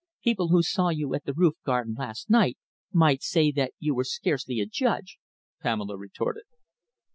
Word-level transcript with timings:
"People 0.23 0.47
who 0.47 0.63
saw 0.63 0.89
you 0.89 1.13
at 1.13 1.25
the 1.25 1.33
roof 1.35 1.53
garden 1.63 1.93
last 1.95 2.27
night 2.27 2.57
might 2.91 3.21
say 3.21 3.51
that 3.51 3.73
you 3.77 3.93
were 3.93 4.03
scarcely 4.03 4.59
a 4.59 4.65
judge," 4.65 5.19
Pamela 5.61 5.95
retorted. 5.95 6.45